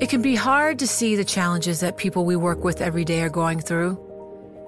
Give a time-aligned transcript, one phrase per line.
[0.00, 3.22] It can be hard to see the challenges that people we work with every day
[3.22, 3.96] are going through.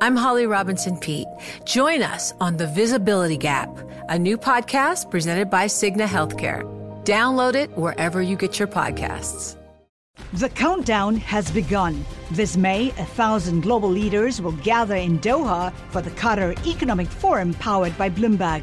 [0.00, 1.26] I'm Holly Robinson Peete.
[1.64, 3.77] Join us on The Visibility Gap,
[4.09, 6.62] a new podcast presented by Cigna Healthcare.
[7.04, 9.57] Download it wherever you get your podcasts.
[10.35, 12.04] The countdown has begun.
[12.31, 17.52] This May, a thousand global leaders will gather in Doha for the Qatar Economic Forum
[17.55, 18.62] powered by Bloomberg,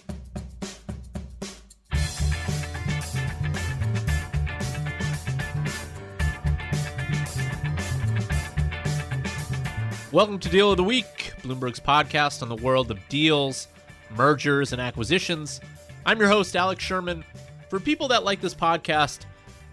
[10.11, 13.69] Welcome to Deal of the Week, Bloomberg's podcast on the world of deals,
[14.13, 15.61] mergers, and acquisitions.
[16.05, 17.23] I'm your host, Alex Sherman.
[17.69, 19.19] For people that like this podcast,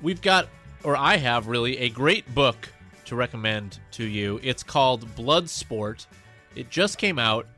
[0.01, 0.49] we've got,
[0.85, 2.69] or I have really, a great book
[3.07, 4.39] to recommend to you.
[4.45, 6.07] It's called Bloodsport.
[6.55, 7.49] It just came out.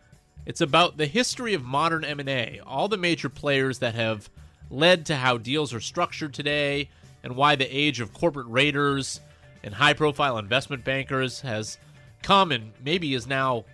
[0.47, 4.31] It's about the history of modern M&A, all the major players that have
[4.71, 6.89] led to how deals are structured today,
[7.23, 9.21] and why the age of corporate raiders
[9.63, 11.77] and high-profile investment bankers has
[12.23, 13.65] come and maybe is now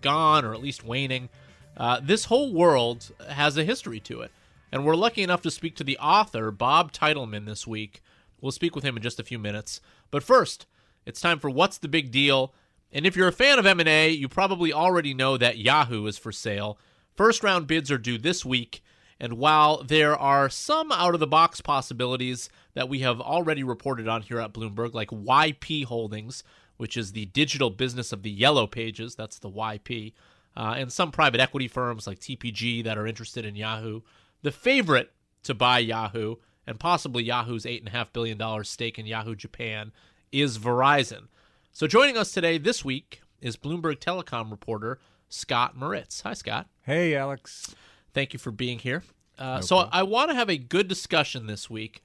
[0.00, 1.28] gone or at least waning.
[1.76, 4.30] Uh, this whole world has a history to it.
[4.72, 8.02] And we're lucky enough to speak to the author, Bob Teitelman, this week.
[8.40, 9.80] We'll speak with him in just a few minutes.
[10.10, 10.66] But first,
[11.04, 12.52] it's time for What's the Big Deal?
[12.92, 16.32] And if you're a fan of M&A, you probably already know that Yahoo is for
[16.32, 16.78] sale.
[17.14, 18.82] First round bids are due this week,
[19.18, 24.06] and while there are some out of the box possibilities that we have already reported
[24.06, 26.44] on here at Bloomberg, like YP Holdings,
[26.76, 30.12] which is the digital business of the Yellow Pages, that's the YP,
[30.56, 34.00] uh, and some private equity firms like TPG that are interested in Yahoo.
[34.42, 35.12] The favorite
[35.44, 39.92] to buy Yahoo, and possibly Yahoo's $8.5 billion stake in Yahoo Japan,
[40.32, 41.28] is Verizon.
[41.72, 44.98] So joining us today, this week, is Bloomberg Telecom reporter
[45.28, 46.22] Scott Moritz.
[46.22, 46.68] Hi, Scott.
[46.82, 47.74] Hey, Alex.
[48.12, 49.02] Thank you for being here.
[49.38, 52.02] Uh, so I want to have a good discussion this week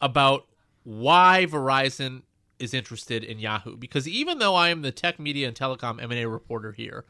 [0.00, 0.46] about
[0.84, 2.22] why Verizon
[2.58, 6.26] is interested in Yahoo because even though I am the tech media and telecom M&A
[6.26, 7.04] reporter here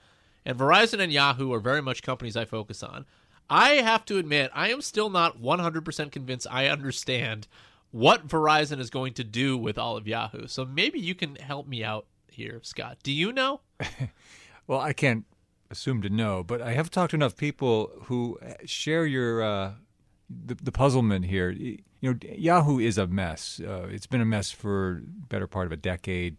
[0.45, 3.07] and Verizon and Yahoo are very much companies I focus on,
[3.51, 7.49] I have to admit I am still not 100% convinced I understand
[7.91, 10.47] what Verizon is going to do with all of Yahoo.
[10.47, 12.99] So maybe you can help me out here, Scott.
[13.03, 13.61] Do you know?
[14.67, 15.25] well, I can't
[15.71, 19.73] assume to know, but I have talked to enough people who share your uh,
[20.29, 21.55] the, the puzzlement here.
[22.01, 23.61] You know, Yahoo is a mess.
[23.65, 26.37] Uh, it's been a mess for better part of a decade.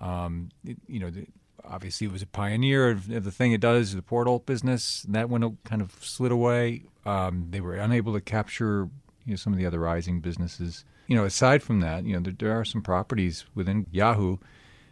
[0.00, 1.26] Um, it, you know, the,
[1.64, 5.04] obviously it was a pioneer of the thing it does, the portal business.
[5.08, 6.84] That one kind of slid away.
[7.04, 8.88] Um, they were unable to capture
[9.24, 10.84] you know, some of the other rising businesses.
[11.08, 14.38] You know, aside from that, you know, there, there are some properties within Yahoo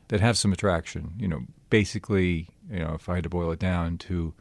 [0.09, 1.13] that have some attraction.
[1.19, 1.41] You know,
[1.71, 4.33] basically, you know, if I had to boil it down to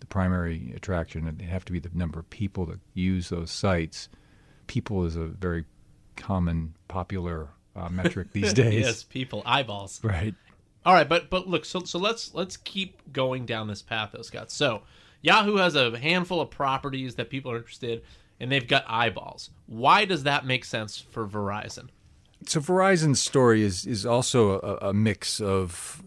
[0.00, 4.08] the primary attraction, it'd have to be the number of people that use those sites.
[4.68, 5.64] People is a very
[6.16, 8.84] common, popular uh, metric these days.
[8.84, 10.00] yes, people, eyeballs.
[10.04, 10.34] Right.
[10.86, 14.22] All right, but but look, so so let's let's keep going down this path, though,
[14.22, 14.50] Scott.
[14.52, 14.82] So
[15.20, 18.02] Yahoo has a handful of properties that people are interested,
[18.40, 19.50] and they've got eyeballs.
[19.66, 21.88] Why does that make sense for Verizon?
[22.46, 26.02] So Verizon's story is is also a, a mix of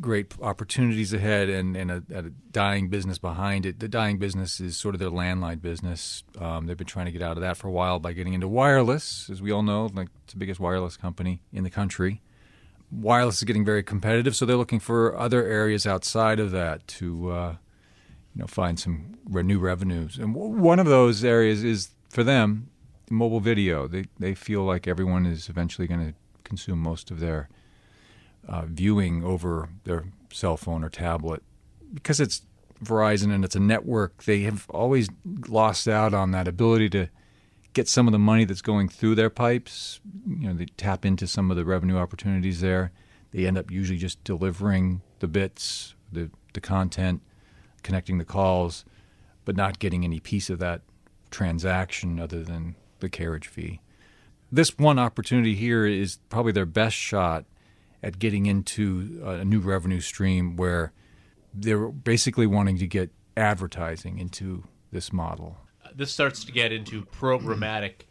[0.00, 3.80] great opportunities ahead and, and a, a, dying business behind it.
[3.80, 6.24] The dying business is sort of their landline business.
[6.38, 8.48] Um, they've been trying to get out of that for a while by getting into
[8.48, 12.22] wireless, as we all know, like it's the biggest wireless company in the country.
[12.90, 17.30] Wireless is getting very competitive, so they're looking for other areas outside of that to,
[17.30, 17.56] uh,
[18.34, 20.16] you know, find some new revenues.
[20.16, 22.70] And one of those areas is for them
[23.10, 23.86] mobile video.
[23.86, 27.48] They they feel like everyone is eventually going to consume most of their
[28.48, 31.42] uh, viewing over their cell phone or tablet
[31.92, 32.42] because it's
[32.82, 34.24] Verizon and it's a network.
[34.24, 35.08] They have always
[35.48, 37.08] lost out on that ability to
[37.72, 40.00] get some of the money that's going through their pipes.
[40.26, 42.92] You know, they tap into some of the revenue opportunities there.
[43.30, 47.20] They end up usually just delivering the bits, the the content,
[47.82, 48.84] connecting the calls,
[49.44, 50.82] but not getting any piece of that
[51.30, 53.80] transaction other than the carriage fee.
[54.50, 57.44] This one opportunity here is probably their best shot
[58.02, 60.92] at getting into a new revenue stream where
[61.52, 65.56] they're basically wanting to get advertising into this model.
[65.94, 68.02] This starts to get into programmatic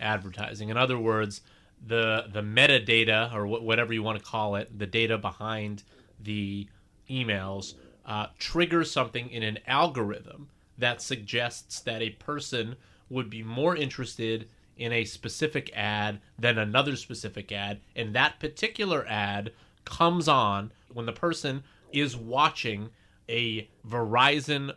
[0.00, 0.68] advertising.
[0.68, 1.42] In other words,
[1.84, 5.82] the the metadata or wh- whatever you want to call it, the data behind
[6.20, 6.66] the
[7.08, 10.48] emails uh, triggers something in an algorithm
[10.78, 12.76] that suggests that a person
[13.08, 19.06] would be more interested in a specific ad than another specific ad, and that particular
[19.08, 19.52] ad
[19.84, 21.62] comes on when the person
[21.92, 22.90] is watching
[23.28, 24.74] a Verizon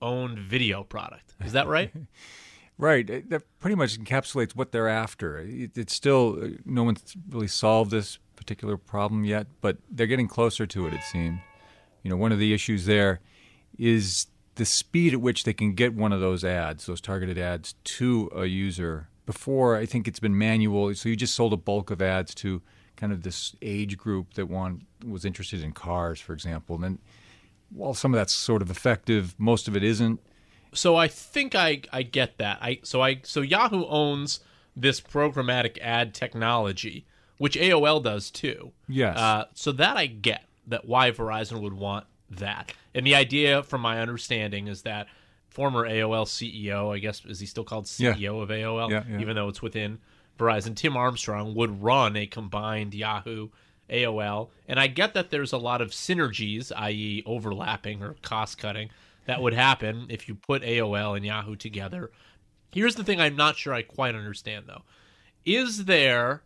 [0.00, 1.34] owned video product.
[1.44, 1.92] Is that right?
[2.78, 3.06] Right.
[3.30, 5.42] That pretty much encapsulates what they're after.
[5.48, 10.66] It's still, uh, no one's really solved this particular problem yet, but they're getting closer
[10.66, 11.40] to it, it seems.
[12.02, 13.20] You know, one of the issues there
[13.78, 17.74] is the speed at which they can get one of those ads, those targeted ads,
[17.84, 19.08] to a user.
[19.26, 20.94] Before, I think it's been manual.
[20.94, 22.62] So you just sold a bulk of ads to
[22.96, 26.76] kind of this age group that one was interested in cars, for example.
[26.76, 26.98] And then,
[27.70, 30.20] while some of that's sort of effective, most of it isn't.
[30.72, 32.58] so I think I I get that.
[32.62, 34.40] I so I so Yahoo owns
[34.76, 37.06] this programmatic ad technology,
[37.38, 38.72] which AOL does too.
[38.88, 39.16] Yes.
[39.18, 43.80] Uh, so that I get that why Verizon would want that, and the idea, from
[43.80, 45.06] my understanding, is that
[45.56, 48.12] former AOL CEO, I guess, is he still called Yeah.
[48.12, 49.20] CEO of AOL, Yeah, yeah.
[49.20, 49.98] even though it's within
[50.38, 50.76] Verizon.
[50.76, 53.48] Tim Armstrong would run a combined Yahoo.
[53.88, 58.90] AOL, and I get that there's a lot of synergies, i.e., overlapping or cost cutting,
[59.26, 62.10] that would happen if you put AOL and Yahoo together.
[62.72, 64.82] Here's the thing I'm not sure I quite understand though.
[65.44, 66.42] Is there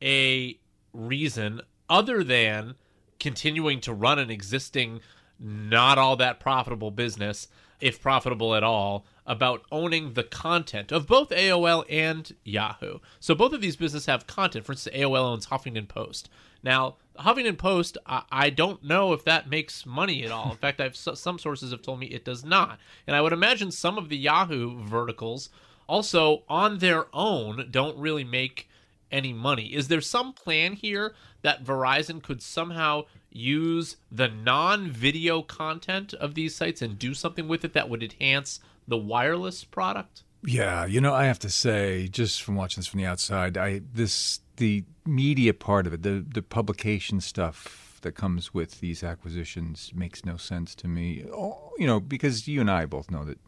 [0.00, 0.60] a
[0.92, 2.76] reason other than
[3.18, 5.00] continuing to run an existing
[5.40, 7.48] not all that profitable business,
[7.80, 12.98] if profitable at all, about owning the content of both AOL and Yahoo.
[13.20, 14.66] So both of these businesses have content.
[14.66, 16.28] For instance, AOL owns Huffington Post.
[16.62, 20.50] Now, Huffington Post, I, I don't know if that makes money at all.
[20.50, 22.78] In fact, I've some sources have told me it does not.
[23.06, 25.50] And I would imagine some of the Yahoo verticals
[25.86, 28.68] also on their own don't really make
[29.10, 29.74] any money.
[29.74, 36.54] Is there some plan here that Verizon could somehow use the non-video content of these
[36.54, 40.22] sites and do something with it that would enhance the wireless product?
[40.44, 43.82] Yeah, you know, I have to say, just from watching this from the outside, I
[43.92, 49.92] this the media part of it, the the publication stuff that comes with these acquisitions
[49.94, 51.26] makes no sense to me.
[51.30, 53.38] Oh, you know, because you and I both know that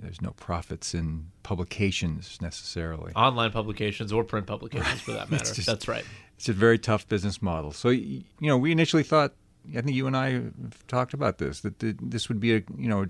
[0.00, 3.12] there's no profits in publications necessarily.
[3.14, 5.54] Online publications or print publications for that matter.
[5.54, 6.04] just- That's right.
[6.38, 7.72] It's a very tough business model.
[7.72, 9.32] So, you know, we initially thought,
[9.76, 12.88] I think you and I have talked about this, that this would be a, you
[12.88, 13.04] know,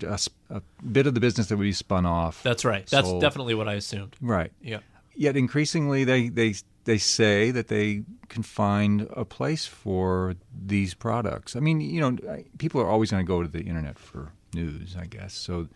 [0.49, 0.61] a
[0.91, 2.43] bit of the business that would be spun off.
[2.43, 2.85] That's right.
[2.87, 3.21] That's sold.
[3.21, 4.15] definitely what I assumed.
[4.19, 4.51] right.
[4.61, 4.79] Yeah.
[5.15, 6.55] Yet increasingly, they, they
[6.85, 10.35] they say that they can find a place for
[10.65, 11.55] these products.
[11.55, 12.17] I mean, you know,
[12.57, 15.33] people are always going to go to the internet for news, I guess.
[15.33, 15.67] So,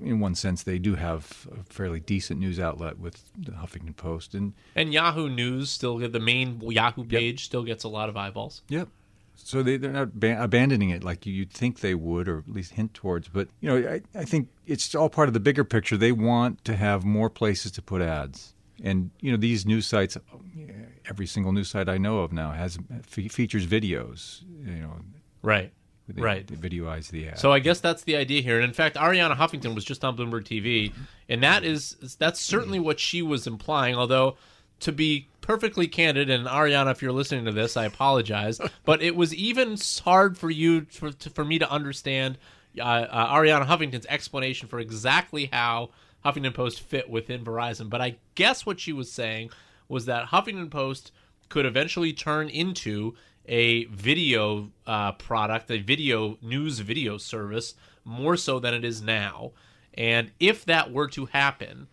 [0.00, 4.34] in one sense, they do have a fairly decent news outlet with the Huffington Post,
[4.34, 8.16] and And Yahoo News still get the main Yahoo page still gets a lot of
[8.16, 8.62] eyeballs.
[8.68, 8.88] Yep.
[9.36, 12.72] So they, they're not ba- abandoning it like you'd think they would, or at least
[12.72, 13.28] hint towards.
[13.28, 15.96] But, you know, I, I think it's all part of the bigger picture.
[15.96, 18.54] They want to have more places to put ads.
[18.82, 20.16] And, you know, these news sites,
[21.08, 25.00] every single news site I know of now has fe- features videos, you know.
[25.42, 25.72] Right.
[26.08, 26.46] They, right.
[26.46, 27.38] They videoize the ad.
[27.38, 28.56] So I guess that's the idea here.
[28.56, 30.92] And in fact, Arianna Huffington was just on Bloomberg TV,
[31.28, 33.94] and that is that's certainly what she was implying.
[33.94, 34.36] Although,
[34.80, 39.14] to be perfectly candid, and Arianna, if you're listening to this, I apologize, but it
[39.14, 42.38] was even hard for you for, to, for me to understand
[42.78, 45.90] uh, uh, Arianna Huffington's explanation for exactly how
[46.24, 47.90] Huffington Post fit within Verizon.
[47.90, 49.50] But I guess what she was saying
[49.88, 51.12] was that Huffington Post
[51.48, 53.14] could eventually turn into
[53.48, 57.74] a video uh, product, a video news video service,
[58.04, 59.52] more so than it is now.
[59.94, 61.88] And if that were to happen,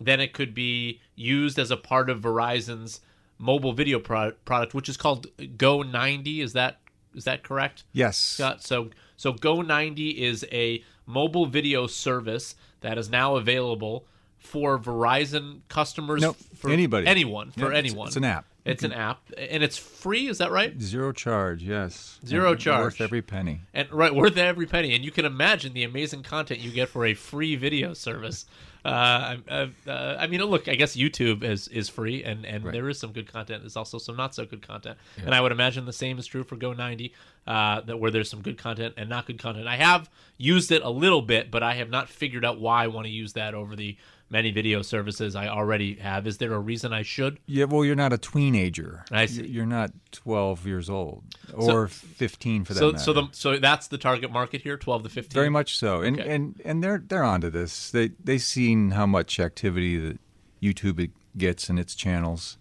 [0.00, 3.00] then it could be used as a part of Verizon's
[3.38, 6.40] mobile video pro- product, which is called Go 90.
[6.42, 6.80] Is that
[7.14, 7.84] is that correct?
[7.92, 8.18] yes.
[8.18, 8.62] Scott?
[8.62, 14.04] So so Go 90 is a mobile video service that is now available
[14.38, 16.20] for Verizon customers.
[16.20, 17.06] No, for anybody.
[17.06, 18.08] anyone, for Yeah, it's- anyone.
[18.08, 18.44] it's an app.
[18.66, 20.26] It's an app, and it's free.
[20.26, 20.78] Is that right?
[20.80, 22.18] Zero charge, yes.
[22.26, 22.84] Zero And charge.
[22.84, 23.60] Worth every penny.
[23.72, 24.94] And right, worth every penny.
[24.94, 28.44] And you can imagine the amazing content you get for a free video service.
[28.84, 32.88] Uh, uh, uh, I mean, look, I guess YouTube is is free, and and there
[32.88, 33.62] is some good content.
[33.62, 36.44] There's also some not so good content, and I would imagine the same is true
[36.44, 37.10] for Go90,
[37.48, 39.66] uh, that where there's some good content and not good content.
[39.66, 40.08] I have
[40.38, 43.12] used it a little bit, but I have not figured out why I want to
[43.12, 43.96] use that over the
[44.28, 46.26] many video services I already have.
[46.26, 47.38] Is there a reason I should?
[47.46, 49.04] Yeah, well, you're not a teenager.
[49.10, 49.46] I see.
[49.46, 51.22] You're not 12 years old
[51.54, 52.98] or 15 for that So matter.
[53.04, 55.34] so the so that's the target market here, 12 to 15.
[55.34, 56.34] Very much so, and Okay.
[56.34, 57.90] and and they're they're onto this.
[57.90, 60.18] They they've seen how much activity that
[60.62, 62.58] YouTube gets in its channels.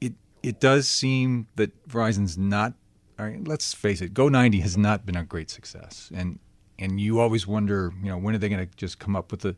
[0.00, 2.74] It it does seem that Verizon's not.
[3.18, 4.14] All right, let's face it.
[4.14, 6.38] Go ninety has not been a great success, and
[6.80, 9.40] and you always wonder, you know, when are they going to just come up with
[9.40, 9.56] the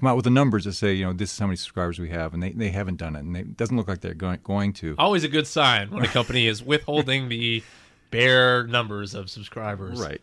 [0.00, 2.08] come out with the numbers to say, you know, this is how many subscribers we
[2.08, 4.40] have, and they, they haven't done it, and they, it doesn't look like they're going
[4.42, 4.94] going to.
[4.98, 7.62] Always a good sign when a company is withholding the
[8.10, 10.00] bare numbers of subscribers.
[10.00, 10.20] Right.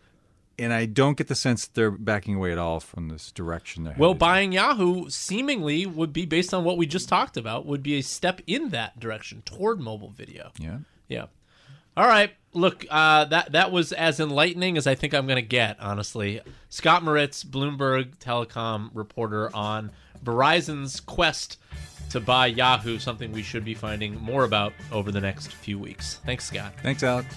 [0.60, 3.84] And I don't get the sense that they're backing away at all from this direction.
[3.84, 7.82] They're Well, buying Yahoo seemingly would be based on what we just talked about, would
[7.82, 10.50] be a step in that direction toward mobile video.
[10.58, 10.78] yeah.
[11.08, 11.26] Yeah.
[11.98, 12.30] All right.
[12.52, 15.78] Look, uh, that that was as enlightening as I think I'm going to get.
[15.80, 19.90] Honestly, Scott Moritz, Bloomberg Telecom reporter on
[20.24, 21.58] Verizon's quest
[22.10, 26.20] to buy Yahoo, something we should be finding more about over the next few weeks.
[26.24, 26.72] Thanks, Scott.
[26.84, 27.34] Thanks, Alex.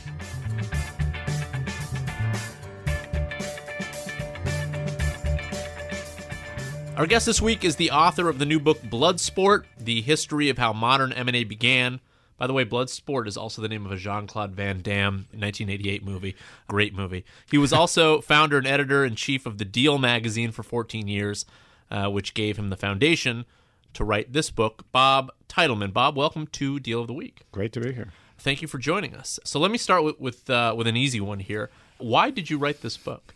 [6.98, 10.60] Our guest this week is the author of the new book Bloodsport: The History of
[10.60, 12.00] How Modern M&A Began.
[12.42, 16.36] By the way, Bloodsport is also the name of a Jean-Claude Van Damme 1988 movie.
[16.68, 17.24] Great movie.
[17.52, 21.46] He was also founder and editor in chief of the Deal magazine for 14 years,
[21.92, 23.46] uh, which gave him the foundation
[23.94, 24.86] to write this book.
[24.92, 25.94] Bob Teitelman.
[25.94, 27.42] Bob, welcome to Deal of the Week.
[27.52, 28.12] Great to be here.
[28.40, 29.40] Thank you for joining us.
[29.44, 31.70] So let me start with with, uh, with an easy one here.
[32.00, 33.36] Why did you write this book?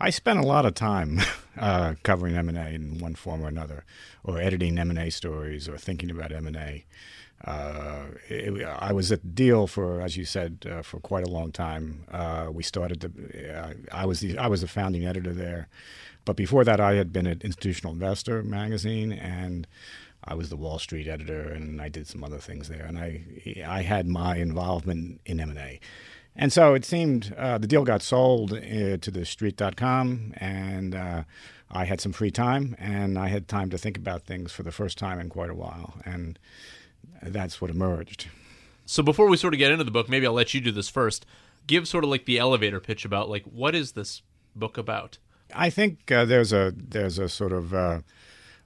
[0.00, 1.22] I spent a lot of time
[1.58, 3.84] uh, covering M and A in one form or another,
[4.22, 6.84] or editing M and A stories, or thinking about M and A.
[7.44, 11.30] Uh, it- I was at the Deal for, as you said, uh, for quite a
[11.30, 12.04] long time.
[12.10, 13.00] Uh, we started.
[13.00, 15.68] The, uh, I was the I was the founding editor there,
[16.24, 19.66] but before that, I had been at Institutional Investor magazine, and
[20.24, 22.84] I was the Wall Street editor, and I did some other things there.
[22.84, 23.22] And I
[23.66, 25.80] I had my involvement in M and A.
[26.40, 30.94] And so it seemed uh, the deal got sold to TheStreet.com, and
[31.70, 34.70] I had some free time, and I had time to think about things for the
[34.72, 35.94] first time in quite a while.
[36.04, 36.38] And
[37.22, 38.28] that's what emerged.
[38.86, 40.88] So before we sort of get into the book, maybe I'll let you do this
[40.88, 41.26] first.
[41.66, 44.22] Give sort of like the elevator pitch about like what is this
[44.56, 45.18] book about?
[45.54, 48.00] I think uh, there's a there's a sort of uh,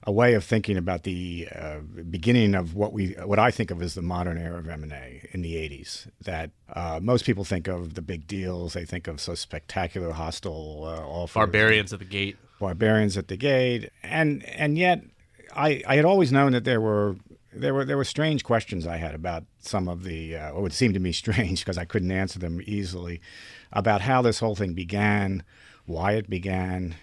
[0.05, 3.81] a way of thinking about the uh, beginning of what we what I think of
[3.81, 6.07] as the modern era of M and A in the '80s.
[6.21, 8.73] That uh, most people think of the big deals.
[8.73, 11.33] They think of so spectacular, hostile uh, offers.
[11.33, 12.37] Barbarians at the gate.
[12.59, 15.03] barbarians at the gate, and and yet
[15.55, 17.15] I I had always known that there were
[17.55, 20.93] there were there were strange questions I had about some of the uh, what seem
[20.93, 23.21] to me strange because I couldn't answer them easily
[23.71, 25.43] about how this whole thing began,
[25.85, 26.95] why it began.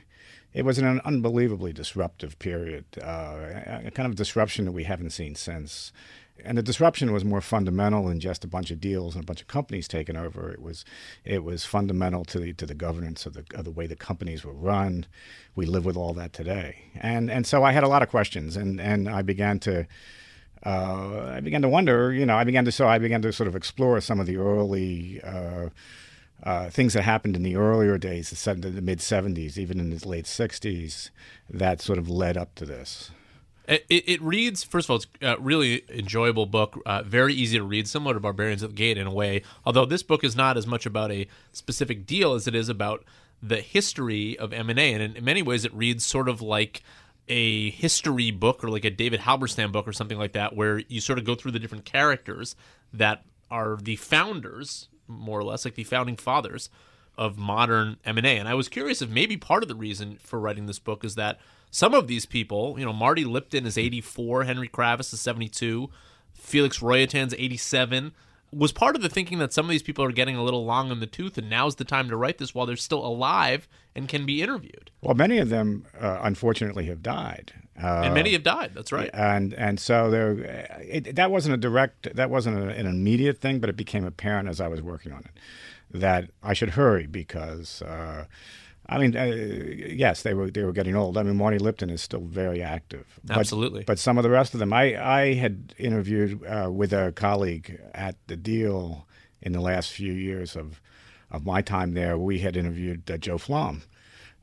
[0.52, 5.37] It was an unbelievably disruptive period, uh, a kind of disruption that we haven't seen
[5.37, 5.92] since.
[6.45, 9.42] And the disruption was more fundamental than just a bunch of deals and a bunch
[9.42, 10.50] of companies taken over.
[10.50, 10.85] It was,
[11.25, 14.45] it was fundamental to the to the governance of the of the way the companies
[14.45, 15.07] were run.
[15.54, 18.57] We live with all that today, and and so I had a lot of questions,
[18.57, 19.87] and and I began to
[20.64, 23.49] uh, I began to wonder, you know, I began to so I began to sort
[23.49, 25.71] of explore some of the early uh,
[26.43, 30.09] uh, things that happened in the earlier days, the, the mid '70s, even in the
[30.09, 31.11] late '60s,
[31.49, 33.11] that sort of led up to this.
[33.69, 37.64] It, it, reads first of all, it's a really enjoyable book, uh, very easy to
[37.64, 39.43] read, similar to Barbarians at the Gate in a way.
[39.64, 43.05] Although this book is not as much about a specific deal as it is about
[43.40, 46.83] the history of M and A, and in many ways, it reads sort of like
[47.29, 51.00] a history book or like a David Halberstam book or something like that, where you
[51.00, 52.57] sort of go through the different characters
[52.93, 56.71] that are the founders, more or less, like the founding fathers
[57.17, 58.39] of modern M&A.
[58.39, 61.17] And I was curious if maybe part of the reason for writing this book is
[61.17, 61.39] that
[61.71, 65.91] some of these people, you know, Marty Lipton is 84, Henry Kravis is 72,
[66.35, 68.12] Felix Rohatyn's 87,
[68.52, 70.90] was part of the thinking that some of these people are getting a little long
[70.90, 74.09] in the tooth and now's the time to write this while they're still alive and
[74.09, 74.90] can be interviewed.
[75.02, 77.52] Well, many of them, uh, unfortunately, have died.
[77.80, 78.73] Uh, And many have died.
[78.75, 79.09] That's right.
[79.14, 80.33] and and so there,
[80.83, 84.49] it, that wasn't a direct, that wasn't a, an immediate thing, but it became apparent
[84.49, 85.30] as I was working on it
[85.92, 88.26] that I should hurry because, uh,
[88.92, 91.16] I mean, uh, yes, they were they were getting old.
[91.16, 93.85] I mean, Marty Lipton is still very active, But- Absolutely.
[93.85, 97.80] But some of the rest of them, I I had interviewed uh, with a colleague
[97.94, 99.06] at the Deal
[99.40, 100.80] in the last few years of
[101.30, 102.18] of my time there.
[102.18, 103.82] We had interviewed uh, Joe Flom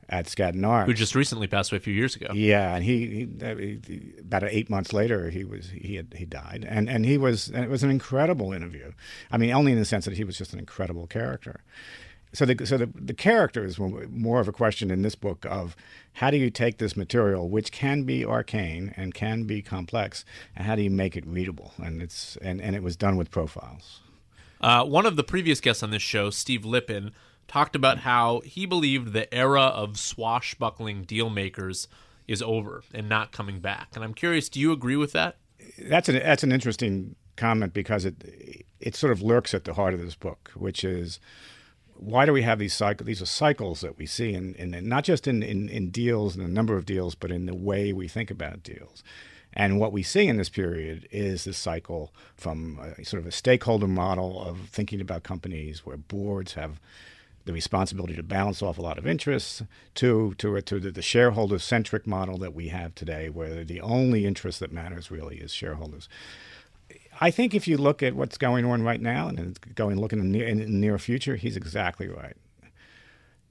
[0.08, 0.86] at Skadden Arps.
[0.86, 2.28] Who just recently passed away a few years ago.
[2.32, 6.24] Yeah, and he, he, uh, he about eight months later he was he had he
[6.24, 8.92] died, and and he was and it was an incredible interview.
[9.30, 11.60] I mean, only in the sense that he was just an incredible character.
[12.32, 15.76] So the so the the characters were more of a question in this book of
[16.14, 20.66] how do you take this material, which can be arcane and can be complex, and
[20.66, 21.72] how do you make it readable?
[21.78, 24.00] And it's and and it was done with profiles.
[24.60, 27.12] Uh, one of the previous guests on this show, Steve Lippin,
[27.46, 31.86] talked about how he believed the era of swashbuckling deal makers
[32.26, 33.90] is over and not coming back.
[33.94, 35.36] And I'm curious, do you agree with that?
[35.78, 39.94] that's an that's an interesting comment because it it sort of lurks at the heart
[39.94, 41.20] of this book, which is
[41.98, 43.06] why do we have these cycles?
[43.06, 46.44] These are cycles that we see, in, in not just in, in, in deals and
[46.44, 49.02] the number of deals, but in the way we think about deals.
[49.52, 53.32] And what we see in this period is this cycle from a, sort of a
[53.32, 56.78] stakeholder model of thinking about companies where boards have
[57.44, 59.62] the responsibility to balance off a lot of interests
[59.94, 64.26] to to to the, the shareholder centric model that we have today, where the only
[64.26, 66.10] interest that matters really is shareholders.
[67.20, 70.32] I think if you look at what's going on right now and going looking in
[70.32, 72.36] the, in the near future, he's exactly right.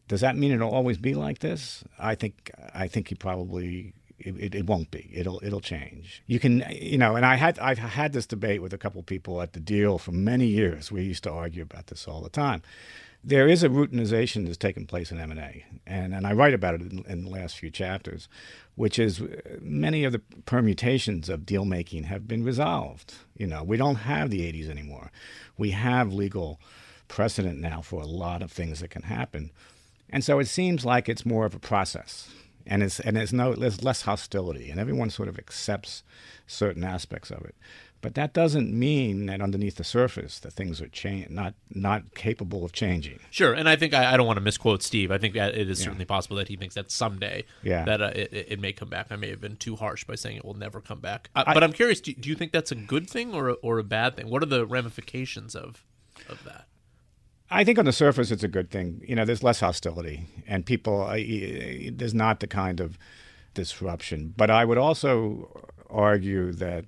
[0.08, 1.84] Does that mean it'll always be like this?
[2.00, 5.10] I think I think he probably it, it, won't be.
[5.14, 6.24] It'll it'll change.
[6.28, 9.42] You can you know, and I had I've had this debate with a couple people
[9.42, 10.92] at the deal for many years.
[10.92, 12.62] We used to argue about this all the time
[13.24, 16.82] there is a routinization that's taken place in M&A, and, and I write about it
[16.82, 18.30] in, in, the last few chapters,
[18.78, 19.26] which is uh,
[19.60, 23.16] many of the permutations of deal making have been resolved.
[23.36, 25.12] You know, we don't have the 80s anymore.
[25.58, 26.62] We have legal
[27.08, 29.52] precedent now for a lot of things that can happen.
[30.12, 32.30] And so it seems like it's more of a process.
[32.68, 36.04] And it's and there's no there's less hostility and everyone sort of accepts
[36.46, 37.56] certain aspects of it.
[38.02, 42.64] But that doesn't mean that underneath the surface that things are change not not capable
[42.64, 43.20] of changing.
[43.32, 45.12] Sure, and I think I, I don't want to misquote Steve.
[45.12, 45.86] I think that it is yeah.
[45.86, 47.86] certainly possible that he thinks that someday yeah.
[47.86, 49.08] that uh, it, it, may come back.
[49.10, 51.30] I may have been too harsh by saying it will never come back.
[51.36, 52.00] Uh, I, but I'm curious.
[52.00, 54.30] Do, do, you think that's a good thing or a, or a bad thing?
[54.30, 55.84] What are the ramifications of
[56.30, 56.68] of that?
[57.50, 59.02] I think on the surface it's a good thing.
[59.08, 61.18] You know, there's less hostility, and people uh,
[61.92, 62.98] there's not the kind of
[63.54, 64.34] disruption.
[64.38, 66.86] But I would also argue that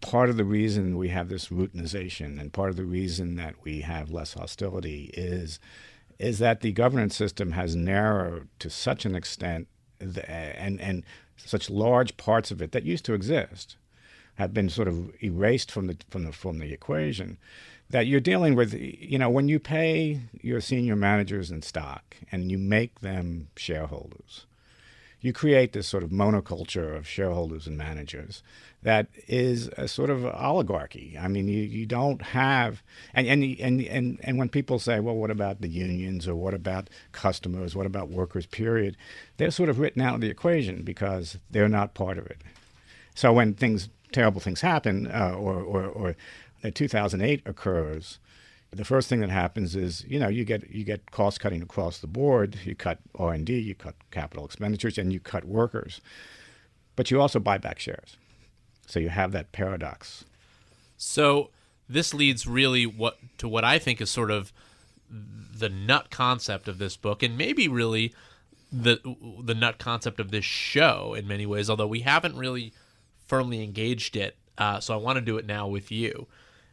[0.00, 3.80] part of the reason we have this routinization and part of the reason that we
[3.80, 5.58] have less hostility is
[6.18, 9.68] is that the governance system has narrowed to such an extent
[10.00, 11.04] and and
[11.36, 13.76] such large parts of it that used to exist
[14.34, 17.38] have been sort of erased from the from the from the equation
[17.90, 22.50] that you're dealing with you know when you pay your senior managers in stock and
[22.50, 24.46] you make them shareholders
[25.20, 28.42] you create this sort of monoculture of shareholders and managers
[28.82, 31.18] that is a sort of oligarchy.
[31.20, 35.16] I mean, you, you don't have and, and and and and when people say, well,
[35.16, 38.46] what about the unions or what about customers, what about workers?
[38.46, 38.96] Period,
[39.36, 42.38] they're sort of written out of the equation because they're not part of it.
[43.14, 46.14] So when things terrible things happen, uh, or or
[46.62, 48.18] or 2008 occurs
[48.70, 51.98] the first thing that happens is you know you get you get cost cutting across
[51.98, 52.58] the board.
[52.64, 56.00] You cut R and D, you cut capital expenditures, and you cut workers,
[56.96, 58.16] but you also buy back shares.
[58.86, 60.24] So you have that paradox.
[60.96, 61.50] So
[61.88, 64.52] this leads really what to what I think is sort of
[65.10, 68.14] the nut concept of this book, and maybe really
[68.70, 69.00] the
[69.42, 71.70] the nut concept of this show in many ways.
[71.70, 72.74] Although we haven't really
[73.26, 76.26] firmly engaged it, uh, so I want to do it now with you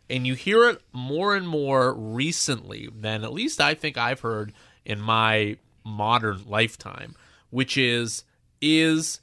[0.10, 4.54] and you hear it more and more recently than at least I think I've heard
[4.84, 7.16] in my modern lifetime,
[7.50, 8.24] which is
[8.62, 9.22] is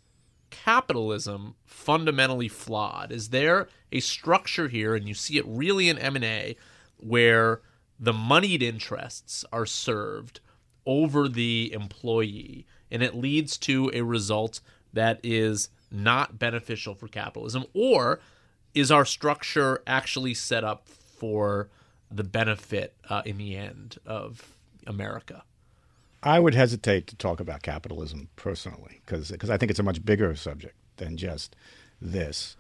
[0.51, 3.11] capitalism fundamentally flawed?
[3.11, 6.57] Is there a structure here and you see it really in M&A
[6.99, 7.61] where
[7.99, 10.41] the moneyed interests are served
[10.87, 14.61] over the employee and it leads to a result
[14.93, 18.21] that is not beneficial for capitalism or
[18.75, 21.69] is our structure actually set up for
[22.11, 24.57] the benefit uh, in the end of
[24.87, 25.45] America?
[26.23, 30.35] I would hesitate to talk about capitalism personally because I think it's a much bigger
[30.37, 31.57] subject than just
[32.01, 32.57] this.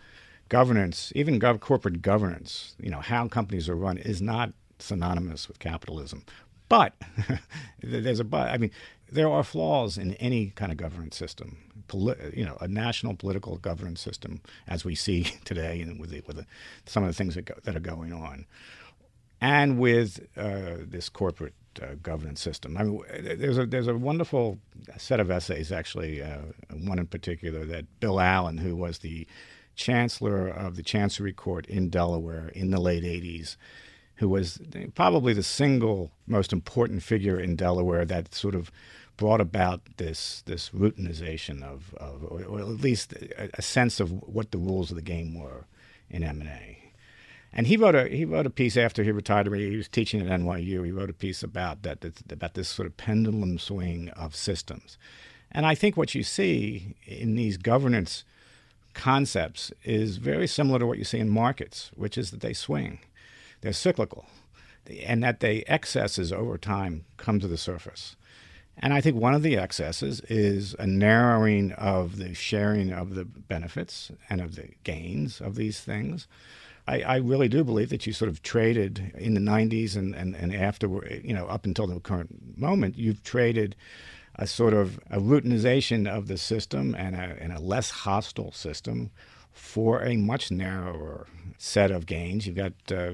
[0.48, 5.58] Governance, even gov- corporate governance, you know, how companies are run is not synonymous with
[5.60, 6.24] capitalism.
[6.68, 6.94] But
[7.82, 8.50] there's a but.
[8.50, 8.70] I mean,
[9.12, 11.58] there are flaws in any kind of governance system.
[11.88, 16.22] Poli- you know, a national political governance system, as we see today, and with the,
[16.26, 16.46] with the,
[16.86, 18.46] some of the things that, go, that are going on,
[19.40, 22.76] and with uh, this corporate uh, governance system.
[22.76, 23.02] I mean,
[23.38, 24.58] there's a there's a wonderful
[24.96, 26.38] set of essays, actually, uh,
[26.70, 29.26] one in particular that Bill Allen, who was the
[29.74, 33.56] chancellor of the Chancery Court in Delaware in the late '80s
[34.16, 34.60] who was
[34.94, 38.70] probably the single most important figure in Delaware that sort of
[39.22, 44.50] brought about this this routinization of, of or, at least a, a, sense of what
[44.50, 45.64] the rules of the game were
[46.10, 46.78] in M and A.
[47.52, 49.46] And he wrote a he wrote a piece after he retired.
[49.54, 50.84] He was teaching at NYU.
[50.84, 54.98] He wrote a piece about that about this sort of pendulum swing of systems.
[55.52, 58.24] And I think what you see in these governance
[58.92, 62.98] concepts is very similar to what you see in markets, which is that they swing,
[63.60, 64.26] they're cyclical,
[65.06, 68.16] and that the excesses over time come to the surface.
[68.78, 73.24] And I think one of the excesses is a narrowing of the sharing of the
[73.24, 76.26] benefits and of the gains of these things.
[76.88, 80.34] I, I really do believe that you sort of traded in the 90s and, and,
[80.34, 80.88] and after,
[81.22, 83.76] you know, up until the current moment, you've traded
[84.36, 89.10] a sort of a routinization of the system and a, and a less hostile system
[89.52, 91.26] for a much narrower
[91.58, 92.46] set of gains.
[92.46, 93.12] You've got, uh,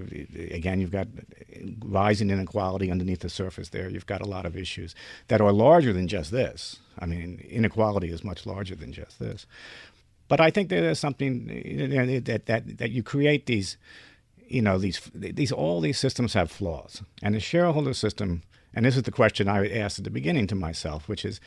[0.50, 1.08] again, you've got
[1.84, 3.90] rising inequality underneath the surface there.
[3.90, 4.94] You've got a lot of issues
[5.28, 6.78] that are larger than just this.
[6.98, 9.46] I mean, inequality is much larger than just this.
[10.28, 11.46] But I think there's something
[12.24, 13.76] that, that, that you create these,
[14.46, 17.02] you know, these, these, all these systems have flaws.
[17.22, 18.42] And the shareholder system,
[18.74, 21.40] and this is the question I asked at the beginning to myself, which is,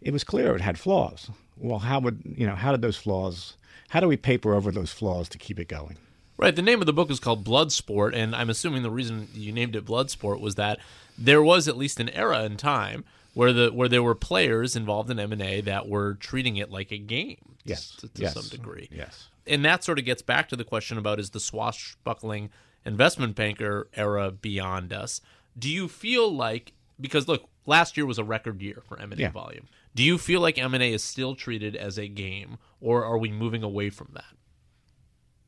[0.00, 1.30] it was clear it had flaws.
[1.56, 3.54] Well, how would, you know, how did those flaws,
[3.88, 5.96] how do we paper over those flaws to keep it going?
[6.36, 6.54] Right.
[6.54, 9.74] The name of the book is called Bloodsport, and I'm assuming the reason you named
[9.74, 10.78] it Bloodsport was that
[11.18, 15.10] there was at least an era in time where the where there were players involved
[15.10, 17.56] in M and A that were treating it like a game.
[17.64, 18.34] Yes, to, to yes.
[18.34, 18.88] some degree.
[18.92, 22.50] Yes, and that sort of gets back to the question about is the swashbuckling
[22.86, 25.20] investment banker era beyond us?
[25.58, 29.20] Do you feel like because look, last year was a record year for M and
[29.20, 29.66] A volume.
[29.94, 33.18] Do you feel like M and A is still treated as a game, or are
[33.18, 34.36] we moving away from that?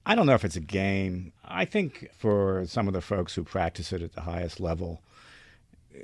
[0.07, 1.33] I don't know if it's a game.
[1.45, 5.03] I think for some of the folks who practice it at the highest level,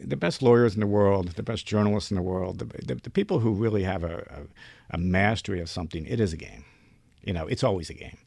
[0.03, 3.11] the best lawyers in the world, the best journalists in the world, the, the, the
[3.11, 4.47] people who really have a,
[4.91, 6.65] a, a mastery of something, it is a game.
[7.25, 8.19] You know, it's always a game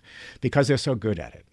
[0.41, 1.45] because they're so good at it.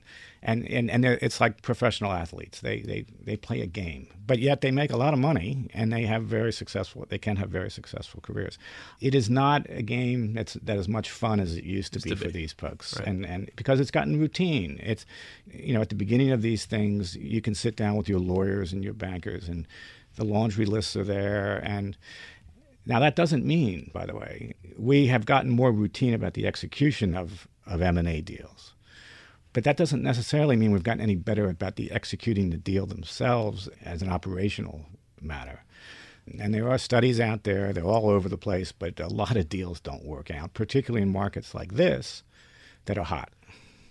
[0.47, 2.61] And, and, and it's like professional athletes.
[2.61, 5.93] They, they, they play a game, but yet they make a lot of money and
[5.93, 8.57] they have very successful, they can have very successful careers.
[9.01, 12.11] It is not a game that's, that is much fun as it used to be
[12.11, 12.97] to for these folks.
[12.97, 13.09] Right.
[13.09, 14.79] And, and because it's gotten routine.
[14.81, 15.05] It's,
[15.53, 18.73] you know, at the beginning of these things, you can sit down with your lawyers
[18.73, 19.67] and your bankers and
[20.15, 21.61] the laundry lists are there.
[21.65, 21.97] And
[22.87, 27.17] now that doesn't mean, by the way, we have gotten more routine about the execution
[27.17, 28.75] of, of M&A deals.
[29.57, 33.71] But that doesn't necessarily mean we've gotten any better about the executing the deal themselves
[33.83, 34.85] as an operational
[35.19, 35.65] matter.
[36.39, 39.49] And there are studies out there, they're all over the place, but a lot of
[39.49, 42.23] deals don't work out, particularly in markets like this
[42.85, 43.31] that are hot.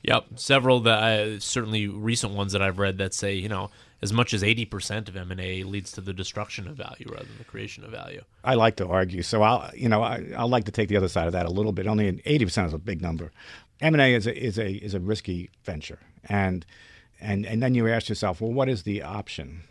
[0.04, 3.71] Yep, several I, uh, certainly recent ones that I've read that say you know
[4.05, 7.07] as much as eighty percent of M and A leads to the destruction of value
[7.09, 8.21] rather than the creation of value.
[8.43, 11.09] I like to argue, so I'll you know I, I like to take the other
[11.09, 11.87] side of that a little bit.
[11.87, 13.31] Only eighty percent is a big number.
[13.81, 16.65] M and A is a is a is a risky venture, and
[17.19, 19.63] and and then you ask yourself, well, what is the option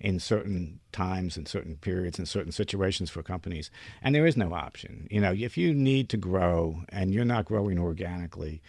[0.00, 3.70] in certain times and certain periods and certain situations for companies?
[4.02, 5.06] And there is no option.
[5.10, 8.62] You know, if you need to grow and you're not growing organically,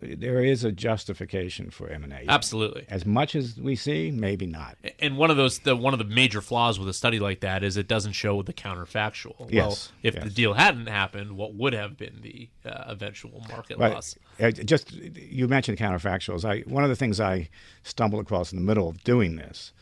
[0.00, 2.24] there is a justification for M and A.
[2.28, 2.84] Absolutely.
[2.88, 4.76] As much as we see, maybe not.
[4.98, 7.64] And one of those, the one of the major flaws with a study like that
[7.64, 9.38] is it doesn't show the counterfactual.
[9.38, 10.24] well, Yes, if yes.
[10.24, 14.16] the deal hadn't happened, what would have been the uh, eventual market loss?
[14.38, 16.44] Uh, just you mentioned counterfactuals.
[16.44, 17.48] I one of the things I
[17.82, 19.72] stumbled across in the middle of doing this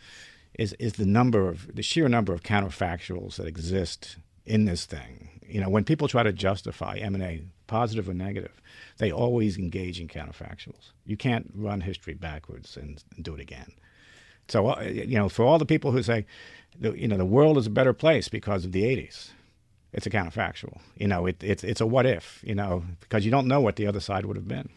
[0.57, 5.41] is is the number of the sheer number of counterfactuals that exist in this thing.
[5.47, 7.43] You know, when people try to justify M and A,
[7.75, 8.63] positive or negative,
[8.99, 10.93] they always engage in counterfactuals.
[11.05, 13.73] You can't run history backwards and, and do it again.
[14.47, 16.25] So uh, you know, for all the people who say,
[16.81, 19.31] you know, the world is a better place because of the '80s,
[19.93, 20.79] it's a counterfactual.
[20.97, 22.41] You know, it, it's it's a what if.
[22.47, 24.69] You know, because you don't know what the other side would have been.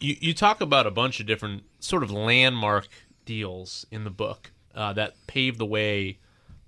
[0.00, 2.88] You you talk about a bunch of different sort of landmark
[3.24, 6.18] deals in the book uh, that paved the way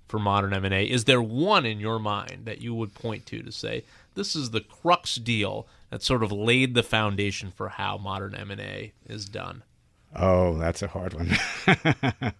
[0.07, 0.83] for modern M and A.
[0.89, 3.83] Is there one in your mind that you would point to to say
[4.17, 8.51] this is the crux deal that sort of laid the foundation for how modern M
[8.51, 9.63] and A is done?
[10.13, 11.31] Oh, that's a hard one.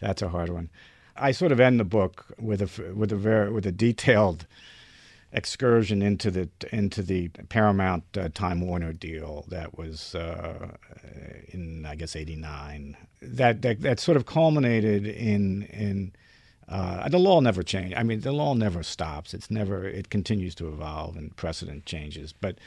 [0.00, 0.70] that's a hard one.
[1.16, 4.46] I sort of end the book with a with a very with a detailed
[5.32, 10.76] excursion into the into the Paramount uh, Time Warner deal that was uh,
[11.48, 12.96] in I guess '89.
[13.20, 16.12] That, that that sort of culminated in in
[16.68, 17.94] uh, the law never changed.
[17.96, 19.34] I mean, the law never stops.
[19.34, 19.84] It's never.
[19.86, 22.32] It continues to evolve and precedent changes.
[22.32, 22.58] But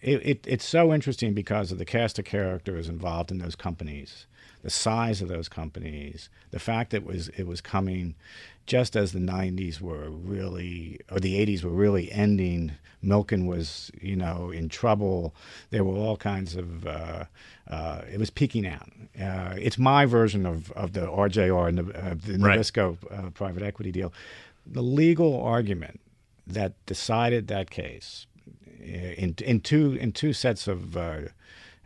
[0.00, 4.26] it, it, it's so interesting because of the cast of characters involved in those companies,
[4.66, 8.16] the size of those companies, the fact that it was it was coming
[8.66, 12.72] just as the 90s were really or the 80s were really ending
[13.10, 15.32] milken was you know in trouble.
[15.70, 17.24] There were all kinds of uh,
[17.70, 18.88] uh, it was peaking out.
[19.28, 22.58] Uh, it's my version of, of the rjr and the, uh, the Right.
[22.58, 24.12] nabisco uh, private equity deal.
[24.66, 26.00] The legal argument
[26.44, 28.26] that decided that case
[28.80, 31.20] in in two in two sets of uh,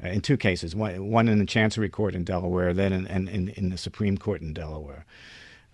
[0.02, 0.74] in two cases.
[0.74, 4.40] One one in the Chancery Court in Delaware then in, in, in, the Supreme Court
[4.40, 5.04] in Delaware.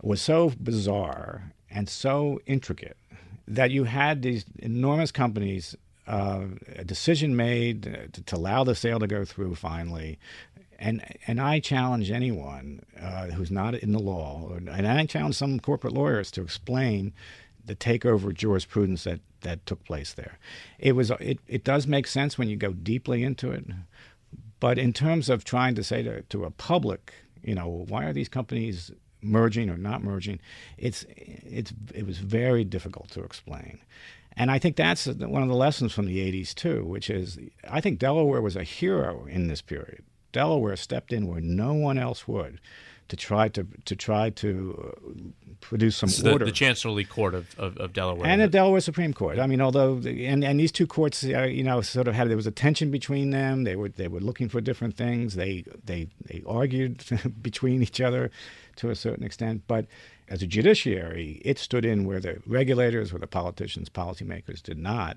[0.03, 2.97] Was so bizarre and so intricate
[3.49, 6.45] that you had these enormous companies uh,
[6.77, 10.19] a decision made uh, to, to allow the sale to go through finally.
[10.79, 15.59] And and I challenge anyone uh, who's not in the law, and I challenge some
[15.59, 17.15] corporate lawyers to explain
[17.65, 20.39] the takeover jurisprudence that, that took place there.
[20.79, 23.65] It was it, it does make sense when you go deeply into it,
[24.61, 28.13] but in terms of trying to say to, to a public, you know, why are
[28.13, 28.91] these companies
[29.23, 30.41] merging or not merging?
[30.79, 33.81] It's it's it was very difficult to explain.
[34.39, 37.39] And I think that's one of the lessons from the 80s, too, which is
[37.69, 40.05] I think Delaware was a hero in this period.
[40.33, 42.61] Delaware stepped in where no one else would
[43.09, 45.11] to try to to try to uh,
[45.61, 46.45] produce some so order.
[46.45, 49.39] The, the Chancellery Court of, of, of, Delaware and the Delaware Supreme Court.
[49.39, 52.29] I mean, although the, and and these two courts, uh, you know, sort of had
[52.29, 53.65] there was a tension between them.
[53.65, 55.35] They were they were looking for different things.
[55.35, 57.05] They they they argued
[57.43, 58.31] between each other
[58.77, 59.87] to a certain extent, but
[60.29, 65.17] as a judiciary, it stood in where the regulators, where the politicians, policymakers did not.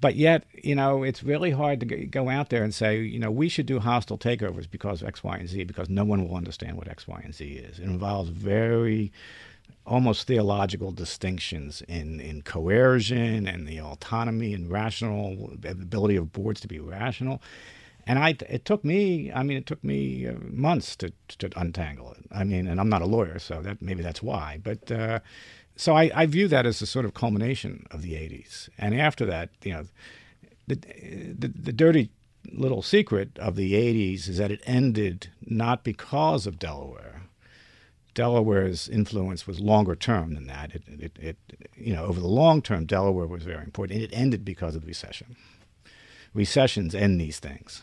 [0.00, 3.30] But yet, you know, it's really hard to go out there and say, you know,
[3.30, 6.36] we should do hostile takeovers because of X, Y, and Z, because no one will
[6.36, 7.78] understand what X, Y, and Z is.
[7.78, 9.10] It involves very
[9.86, 16.68] almost theological distinctions in, in coercion and the autonomy and rational ability of boards to
[16.68, 17.40] be rational.
[18.06, 22.12] And I, it took me, I mean, it took me uh, months to, to untangle
[22.12, 22.24] it.
[22.32, 24.58] I mean, and I'm not a lawyer, so that maybe that's why.
[24.62, 25.20] But uh,
[25.80, 28.68] so I, I view that as a sort of culmination of the 80s.
[28.76, 29.84] And after that, you know,
[30.66, 32.10] the, the, the dirty
[32.52, 37.22] little secret of the 80s is that it ended not because of Delaware.
[38.12, 40.74] Delaware's influence was longer term than that.
[40.74, 41.36] It, it, it,
[41.74, 44.02] you know, over the long term, Delaware was very important.
[44.02, 45.34] And it ended because of the recession.
[46.34, 47.82] Recessions end these things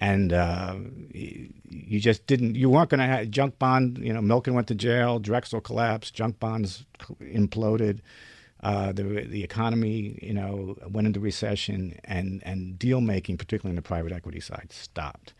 [0.00, 0.76] and uh,
[1.12, 2.56] you just didn't.
[2.56, 3.98] You weren't going to have junk bond.
[3.98, 5.18] You know, Milken went to jail.
[5.18, 6.14] Drexel collapsed.
[6.14, 6.86] Junk bonds
[7.20, 8.00] imploded.
[8.62, 13.76] Uh, the the economy, you know, went into recession, and and deal making, particularly in
[13.76, 15.34] the private equity side, stopped.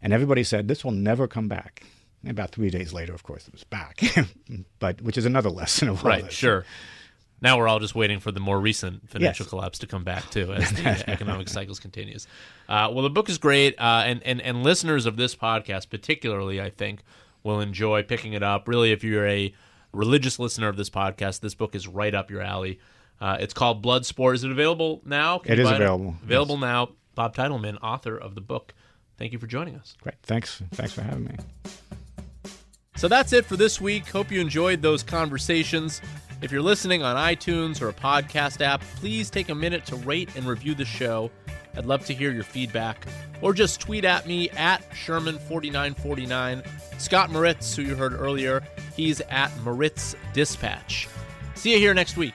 [0.00, 1.82] And everybody said this will never come back.
[2.22, 4.00] And about three days later, of course, it was back.
[4.78, 6.24] but which is another lesson of right.
[6.24, 6.34] This.
[6.34, 6.64] Sure.
[7.40, 9.50] Now we're all just waiting for the more recent financial yes.
[9.50, 12.26] collapse to come back too, as the economic cycles continues.
[12.68, 16.60] Uh, well, the book is great, uh, and and and listeners of this podcast, particularly,
[16.60, 17.02] I think,
[17.42, 18.66] will enjoy picking it up.
[18.66, 19.54] Really, if you're a
[19.92, 22.80] religious listener of this podcast, this book is right up your alley.
[23.20, 24.34] Uh, it's called Bloodsport.
[24.34, 25.38] Is it available now?
[25.38, 26.16] Can it is available.
[26.20, 26.24] It?
[26.24, 26.62] Available yes.
[26.62, 26.88] now.
[27.14, 28.74] Bob Teitelman, author of the book.
[29.16, 29.96] Thank you for joining us.
[30.00, 30.14] Great.
[30.22, 30.62] Thanks.
[30.72, 31.36] Thanks for having me.
[32.94, 34.08] So that's it for this week.
[34.08, 36.00] Hope you enjoyed those conversations.
[36.40, 40.30] If you're listening on iTunes or a podcast app, please take a minute to rate
[40.36, 41.32] and review the show.
[41.76, 43.06] I'd love to hear your feedback.
[43.42, 46.64] Or just tweet at me at Sherman4949.
[47.00, 48.62] Scott Moritz, who you heard earlier,
[48.96, 51.08] he's at Moritz Dispatch.
[51.54, 52.34] See you here next week.